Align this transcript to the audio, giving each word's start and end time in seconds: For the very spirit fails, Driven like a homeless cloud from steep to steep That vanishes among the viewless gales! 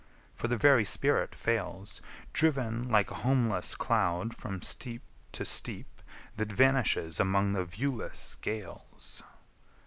For 0.33 0.47
the 0.47 0.57
very 0.57 0.83
spirit 0.83 1.35
fails, 1.35 2.01
Driven 2.33 2.89
like 2.89 3.11
a 3.11 3.21
homeless 3.21 3.75
cloud 3.75 4.35
from 4.35 4.63
steep 4.63 5.03
to 5.33 5.45
steep 5.45 6.01
That 6.37 6.51
vanishes 6.51 7.19
among 7.19 7.53
the 7.53 7.65
viewless 7.65 8.35
gales! 8.41 9.21